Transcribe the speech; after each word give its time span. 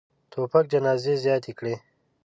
توپک 0.31 0.65
جنازې 0.73 1.13
زیاتې 1.23 1.51
کړي. 1.59 1.75